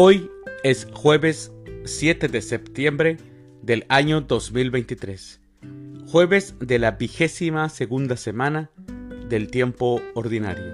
Hoy 0.00 0.30
es 0.62 0.86
jueves 0.92 1.50
7 1.84 2.28
de 2.28 2.40
septiembre 2.40 3.16
del 3.62 3.84
año 3.88 4.20
2023, 4.20 5.40
jueves 6.06 6.54
de 6.60 6.78
la 6.78 6.92
vigésima 6.92 7.68
segunda 7.68 8.16
semana 8.16 8.70
del 9.28 9.50
tiempo 9.50 10.00
ordinario. 10.14 10.72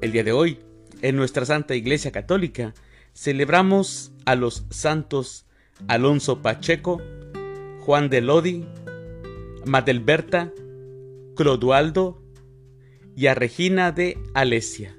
El 0.00 0.12
día 0.12 0.24
de 0.24 0.32
hoy, 0.32 0.60
en 1.02 1.16
nuestra 1.16 1.44
Santa 1.44 1.74
Iglesia 1.74 2.10
Católica, 2.10 2.72
celebramos 3.12 4.12
a 4.24 4.34
los 4.34 4.64
santos 4.70 5.44
Alonso 5.86 6.40
Pacheco, 6.40 7.02
Juan 7.80 8.08
de 8.08 8.22
Lodi, 8.22 8.64
Madelberta, 9.66 10.54
Clodoaldo 11.34 12.22
y 13.14 13.26
a 13.26 13.34
Regina 13.34 13.92
de 13.92 14.16
Alesia. 14.32 14.95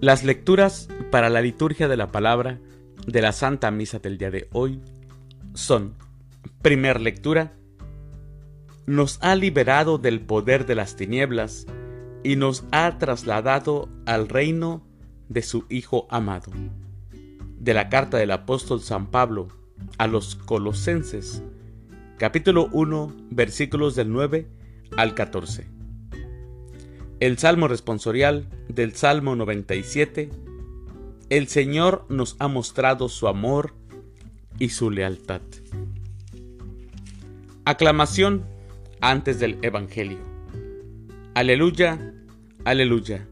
Las 0.00 0.24
lecturas 0.24 0.88
para 1.10 1.28
la 1.28 1.42
liturgia 1.42 1.86
de 1.86 1.98
la 1.98 2.10
palabra 2.10 2.58
de 3.06 3.20
la 3.20 3.32
Santa 3.32 3.70
Misa 3.70 3.98
del 3.98 4.16
día 4.16 4.30
de 4.30 4.48
hoy 4.50 4.80
son, 5.52 5.94
primer 6.62 7.02
lectura, 7.02 7.52
nos 8.86 9.18
ha 9.20 9.34
liberado 9.34 9.98
del 9.98 10.22
poder 10.22 10.64
de 10.64 10.74
las 10.74 10.96
tinieblas 10.96 11.66
y 12.24 12.36
nos 12.36 12.64
ha 12.72 12.96
trasladado 12.96 13.90
al 14.06 14.30
reino 14.30 14.86
de 15.28 15.42
su 15.42 15.66
Hijo 15.68 16.06
amado. 16.08 16.50
De 17.58 17.74
la 17.74 17.90
carta 17.90 18.16
del 18.16 18.30
apóstol 18.30 18.80
San 18.80 19.10
Pablo 19.10 19.48
a 19.98 20.06
los 20.06 20.34
Colosenses, 20.34 21.42
capítulo 22.16 22.70
1, 22.72 23.16
versículos 23.28 23.96
del 23.96 24.10
9 24.10 24.48
al 24.96 25.14
14. 25.14 25.79
El 27.20 27.36
Salmo 27.36 27.68
responsorial 27.68 28.48
del 28.68 28.94
Salmo 28.94 29.36
97. 29.36 30.30
El 31.28 31.48
Señor 31.48 32.06
nos 32.08 32.34
ha 32.38 32.48
mostrado 32.48 33.10
su 33.10 33.28
amor 33.28 33.74
y 34.58 34.70
su 34.70 34.90
lealtad. 34.90 35.42
Aclamación 37.66 38.46
antes 39.02 39.38
del 39.38 39.58
Evangelio. 39.60 40.16
Aleluya, 41.34 42.14
aleluya. 42.64 43.28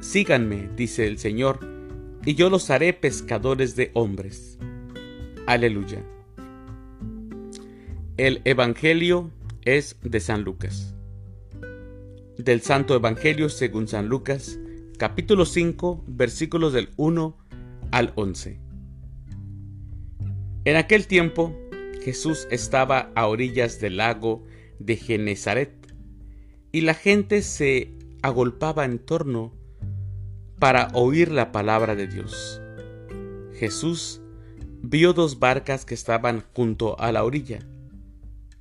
Síganme, 0.00 0.68
dice 0.74 1.06
el 1.06 1.18
Señor, 1.18 1.60
y 2.26 2.34
yo 2.34 2.50
los 2.50 2.70
haré 2.70 2.92
pescadores 2.92 3.76
de 3.76 3.92
hombres. 3.94 4.58
Aleluya. 5.46 6.02
El 8.16 8.42
Evangelio 8.44 9.30
es 9.64 9.96
de 10.02 10.18
San 10.18 10.42
Lucas 10.42 10.96
del 12.44 12.62
Santo 12.62 12.94
Evangelio 12.94 13.48
según 13.48 13.86
San 13.86 14.08
Lucas, 14.08 14.58
capítulo 14.98 15.44
5, 15.44 16.04
versículos 16.06 16.72
del 16.72 16.90
1 16.96 17.36
al 17.90 18.12
11. 18.14 18.58
En 20.64 20.76
aquel 20.76 21.06
tiempo, 21.06 21.54
Jesús 22.02 22.46
estaba 22.50 23.10
a 23.14 23.26
orillas 23.26 23.80
del 23.80 23.98
lago 23.98 24.44
de 24.78 24.96
Genezaret, 24.96 25.72
y 26.72 26.82
la 26.82 26.94
gente 26.94 27.42
se 27.42 27.92
agolpaba 28.22 28.84
en 28.84 28.98
torno 28.98 29.52
para 30.58 30.88
oír 30.94 31.30
la 31.30 31.52
palabra 31.52 31.94
de 31.94 32.06
Dios. 32.06 32.62
Jesús 33.54 34.22
vio 34.82 35.12
dos 35.12 35.38
barcas 35.38 35.84
que 35.84 35.94
estaban 35.94 36.44
junto 36.54 36.98
a 37.00 37.12
la 37.12 37.24
orilla. 37.24 37.58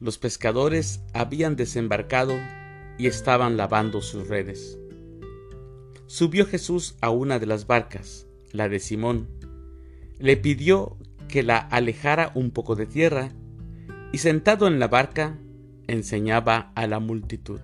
Los 0.00 0.18
pescadores 0.18 1.02
habían 1.12 1.56
desembarcado 1.56 2.34
y 3.00 3.06
estaban 3.06 3.56
lavando 3.56 4.02
sus 4.02 4.28
redes. 4.28 4.78
Subió 6.06 6.44
Jesús 6.44 6.96
a 7.00 7.08
una 7.08 7.38
de 7.38 7.46
las 7.46 7.66
barcas, 7.66 8.26
la 8.52 8.68
de 8.68 8.78
Simón. 8.78 9.26
Le 10.18 10.36
pidió 10.36 10.98
que 11.26 11.42
la 11.42 11.56
alejara 11.56 12.30
un 12.34 12.50
poco 12.50 12.76
de 12.76 12.84
tierra 12.84 13.30
y 14.12 14.18
sentado 14.18 14.66
en 14.66 14.78
la 14.78 14.88
barca 14.88 15.38
enseñaba 15.86 16.72
a 16.74 16.86
la 16.86 17.00
multitud. 17.00 17.62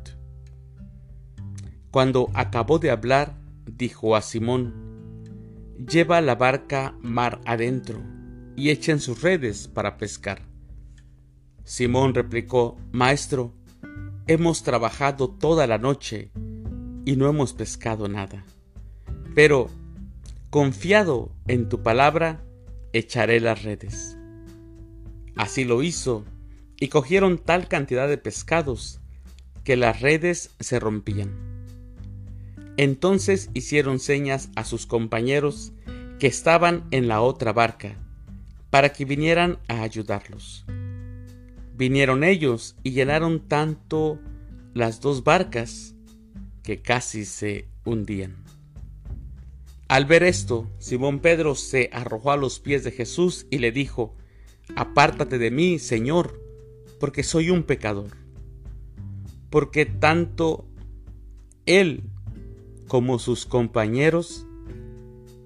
Cuando 1.91 2.31
acabó 2.33 2.79
de 2.79 2.91
hablar, 2.91 3.37
dijo 3.67 4.17
a 4.17 4.23
Simón, 4.23 4.73
Lleva 5.87 6.23
la 6.23 6.37
barca 6.37 6.97
mar 7.03 7.43
adentro 7.45 8.03
y 8.57 8.71
echen 8.71 9.01
sus 9.01 9.21
redes 9.21 9.69
para 9.69 9.99
pescar. 9.99 10.41
Simón 11.63 12.15
replicó, 12.15 12.79
Maestro, 12.91 13.53
Hemos 14.29 14.65
trabajado 14.65 15.31
toda 15.31 15.69
la 15.69 15.79
noche 15.79 16.33
y 17.05 17.15
no 17.15 17.29
hemos 17.29 17.53
pescado 17.53 18.09
nada. 18.09 18.45
Pero, 19.37 19.71
confiado 20.51 21.31
en 21.47 21.69
tu 21.69 21.85
palabra, 21.85 22.45
echaré 22.93 23.39
las 23.39 23.63
redes. 23.63 24.19
Así 25.37 25.65
lo 25.65 25.81
hizo, 25.85 26.25
y 26.81 26.89
cogieron 26.89 27.39
tal 27.39 27.69
cantidad 27.69 28.09
de 28.09 28.19
pescados 28.19 29.01
que 29.63 29.77
las 29.77 30.01
redes 30.01 30.51
se 30.59 30.81
rompían. 30.81 31.31
Entonces 32.77 33.51
hicieron 33.55 34.01
señas 34.01 34.51
a 34.57 34.65
sus 34.65 34.87
compañeros 34.87 35.73
que 36.19 36.27
estaban 36.27 36.89
en 36.91 37.07
la 37.07 37.21
otra 37.21 37.53
barca, 37.53 37.97
para 38.71 38.93
que 38.93 39.05
vinieran 39.05 39.59
a 39.69 39.83
ayudarlos. 39.83 40.67
Vinieron 41.77 42.25
ellos 42.25 42.77
y 42.83 42.93
llenaron 42.93 43.49
tanto 43.49 44.19
las 44.73 45.01
dos 45.01 45.25
barcas 45.25 45.95
que 46.63 46.81
casi 46.81 47.25
se 47.25 47.69
hundían. 47.85 48.37
Al 49.89 50.07
ver 50.07 50.23
esto, 50.23 50.69
Simón 50.79 51.21
Pedro 51.21 51.55
se 51.55 51.91
arrojó 51.93 52.33
a 52.33 52.37
los 52.37 52.59
pies 52.59 52.83
de 52.83 52.93
Jesús 52.93 53.47
y 53.51 53.59
le 53.59 53.73
dijo, 53.73 54.17
Apártate 54.75 55.39
de 55.39 55.51
mí, 55.51 55.79
Señor, 55.79 56.41
porque 56.99 57.23
soy 57.23 57.51
un 57.51 57.63
pecador. 57.63 58.17
Porque 59.51 59.87
tanto 59.87 60.67
él 61.67 62.03
como 62.89 63.19
sus 63.19 63.47
compañeros 63.47 64.47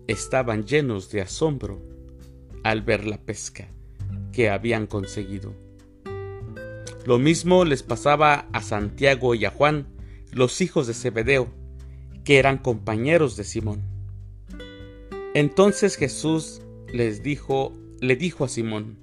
estaban 0.06 0.64
llenos 0.64 1.10
de 1.10 1.20
asombro 1.22 1.82
al 2.62 2.82
ver 2.82 3.04
la 3.04 3.18
pesca 3.18 3.68
que 4.32 4.48
habían 4.48 4.86
conseguido. 4.86 5.69
Lo 7.06 7.18
mismo 7.18 7.64
les 7.64 7.82
pasaba 7.82 8.46
a 8.52 8.62
Santiago 8.62 9.34
y 9.34 9.44
a 9.44 9.50
Juan, 9.50 9.86
los 10.32 10.60
hijos 10.60 10.86
de 10.86 10.94
Zebedeo, 10.94 11.48
que 12.24 12.38
eran 12.38 12.58
compañeros 12.58 13.36
de 13.36 13.44
Simón. 13.44 13.82
Entonces 15.34 15.96
Jesús 15.96 16.60
les 16.92 17.22
dijo, 17.22 17.72
le 18.00 18.16
dijo 18.16 18.44
a 18.44 18.48
Simón, 18.48 18.98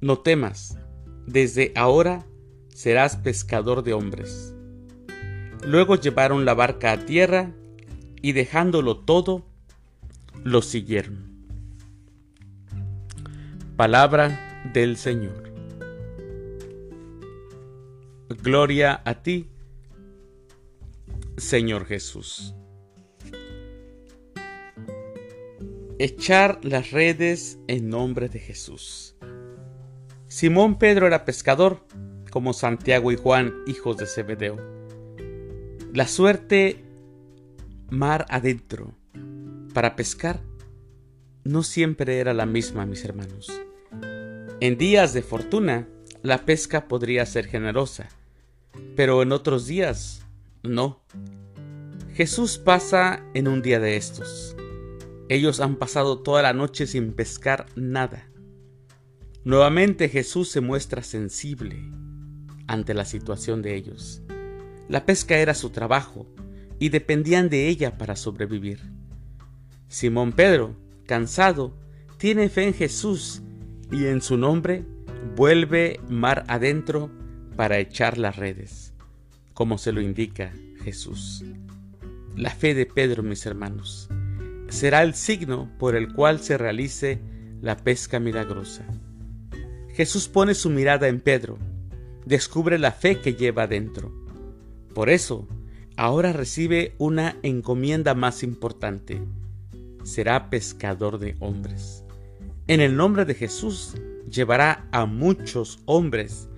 No 0.00 0.18
temas, 0.18 0.78
desde 1.26 1.72
ahora 1.76 2.26
serás 2.74 3.16
pescador 3.16 3.84
de 3.84 3.92
hombres. 3.92 4.54
Luego 5.64 5.96
llevaron 5.96 6.44
la 6.44 6.54
barca 6.54 6.92
a 6.92 7.04
tierra 7.04 7.52
y 8.22 8.32
dejándolo 8.32 8.98
todo, 8.98 9.46
lo 10.42 10.62
siguieron. 10.62 11.30
Palabra 13.76 14.62
del 14.72 14.96
Señor. 14.96 15.49
Gloria 18.38 19.02
a 19.04 19.24
ti, 19.24 19.50
Señor 21.36 21.84
Jesús. 21.84 22.54
Echar 25.98 26.64
las 26.64 26.92
redes 26.92 27.58
en 27.66 27.88
nombre 27.88 28.28
de 28.28 28.38
Jesús. 28.38 29.16
Simón 30.28 30.78
Pedro 30.78 31.08
era 31.08 31.24
pescador, 31.24 31.84
como 32.30 32.52
Santiago 32.52 33.10
y 33.10 33.16
Juan, 33.16 33.52
hijos 33.66 33.96
de 33.96 34.06
Zebedeo. 34.06 34.58
La 35.92 36.06
suerte 36.06 36.84
mar 37.90 38.26
adentro 38.28 38.94
para 39.74 39.96
pescar 39.96 40.40
no 41.42 41.64
siempre 41.64 42.20
era 42.20 42.32
la 42.32 42.46
misma, 42.46 42.86
mis 42.86 43.04
hermanos. 43.04 43.50
En 44.60 44.78
días 44.78 45.14
de 45.14 45.22
fortuna, 45.22 45.88
la 46.22 46.44
pesca 46.44 46.86
podría 46.86 47.26
ser 47.26 47.48
generosa 47.48 48.08
pero 48.96 49.22
en 49.22 49.32
otros 49.32 49.66
días 49.66 50.26
no. 50.62 51.00
Jesús 52.14 52.58
pasa 52.58 53.24
en 53.34 53.48
un 53.48 53.62
día 53.62 53.80
de 53.80 53.96
estos. 53.96 54.56
Ellos 55.28 55.60
han 55.60 55.76
pasado 55.76 56.18
toda 56.18 56.42
la 56.42 56.52
noche 56.52 56.86
sin 56.86 57.12
pescar 57.12 57.66
nada. 57.76 58.28
Nuevamente 59.44 60.08
Jesús 60.08 60.50
se 60.50 60.60
muestra 60.60 61.02
sensible 61.02 61.82
ante 62.66 62.94
la 62.94 63.04
situación 63.04 63.62
de 63.62 63.74
ellos. 63.76 64.22
La 64.88 65.06
pesca 65.06 65.38
era 65.38 65.54
su 65.54 65.70
trabajo 65.70 66.26
y 66.78 66.88
dependían 66.88 67.48
de 67.48 67.68
ella 67.68 67.96
para 67.96 68.16
sobrevivir. 68.16 68.80
Simón 69.88 70.32
Pedro, 70.32 70.76
cansado, 71.06 71.76
tiene 72.18 72.48
fe 72.48 72.64
en 72.64 72.74
Jesús 72.74 73.42
y 73.90 74.06
en 74.06 74.20
su 74.20 74.36
nombre 74.36 74.84
vuelve 75.36 76.00
mar 76.08 76.44
adentro 76.48 77.10
para 77.60 77.78
echar 77.78 78.16
las 78.16 78.36
redes, 78.36 78.94
como 79.52 79.76
se 79.76 79.92
lo 79.92 80.00
indica 80.00 80.50
Jesús. 80.82 81.44
la 82.34 82.48
fe 82.48 82.72
de 82.72 82.86
Pedro, 82.86 83.22
mis 83.22 83.44
hermanos. 83.44 84.08
Será 84.70 85.02
el 85.02 85.12
signo 85.12 85.70
por 85.78 85.94
el 85.94 86.10
cual 86.14 86.40
se 86.40 86.56
realice 86.56 87.20
la 87.60 87.76
pesca 87.76 88.18
milagrosa. 88.18 88.86
Jesús 89.92 90.26
pone 90.26 90.54
su 90.54 90.70
mirada 90.70 91.08
en 91.08 91.20
Pedro, 91.20 91.58
descubre 92.24 92.78
la 92.78 92.92
fe 92.92 93.20
que 93.20 93.34
lleva 93.34 93.66
dentro. 93.66 94.10
Por 94.94 95.10
eso, 95.10 95.46
ahora 95.98 96.32
recibe 96.32 96.94
una 96.96 97.36
encomienda 97.42 98.14
más 98.14 98.42
importante. 98.42 99.20
Será 100.02 100.48
pescador 100.48 101.18
de 101.18 101.36
hombres. 101.40 102.04
En 102.68 102.80
el 102.80 102.96
nombre 102.96 103.26
de 103.26 103.34
Jesús 103.34 103.96
llevará 104.30 104.88
a 104.92 105.04
muchos 105.04 105.80
hombres 105.84 106.48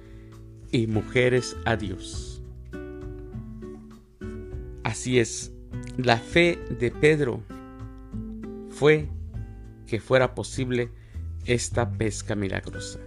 y 0.73 0.87
mujeres 0.89 1.57
a 1.65 1.77
Dios. 1.77 2.43
Así 4.83 5.21
es, 5.21 5.53
la 5.97 6.19
fe 6.19 6.59
de 6.81 6.91
Pedro 6.91 7.43
fue 8.71 9.09
que 9.87 10.01
fuera 10.01 10.35
posible 10.35 10.91
esta 11.45 11.93
pesca 11.93 12.35
milagrosa. 12.35 12.99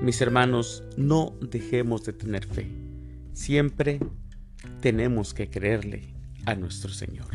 Mis 0.00 0.20
hermanos, 0.20 0.82
no 0.96 1.36
dejemos 1.40 2.04
de 2.04 2.12
tener 2.12 2.46
fe. 2.46 2.66
Siempre 3.34 4.00
tenemos 4.80 5.34
que 5.34 5.48
creerle 5.48 6.14
a 6.46 6.54
nuestro 6.54 6.90
Señor. 6.90 7.26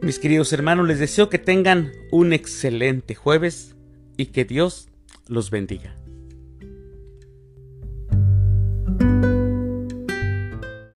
Mis 0.00 0.18
queridos 0.18 0.52
hermanos, 0.52 0.86
les 0.86 0.98
deseo 0.98 1.28
que 1.28 1.38
tengan 1.38 1.92
un 2.10 2.32
excelente 2.32 3.14
jueves 3.14 3.74
y 4.16 4.26
que 4.26 4.44
Dios 4.46 4.88
los 5.28 5.50
bendiga. 5.50 5.94